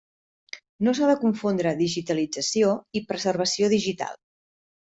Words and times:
No 0.87 0.93
s'ha 0.99 1.09
de 1.09 1.15
confondre 1.25 1.75
digitalització 1.83 2.73
i 3.01 3.05
preservació 3.13 3.73
digital. 3.77 4.21